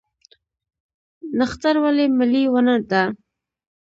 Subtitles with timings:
[1.37, 3.03] نښتر ولې ملي ونه ده؟